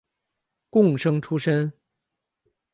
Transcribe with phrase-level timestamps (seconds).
[0.71, 1.71] 贡生出身。